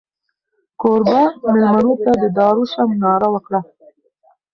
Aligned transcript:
کوربه 0.81 1.19
مېلمنو 1.43 1.93
ته 2.03 2.11
د 2.21 2.25
دارو 2.37 2.63
شه 2.71 2.81
ناره 3.03 3.27
وکړه. 3.33 3.59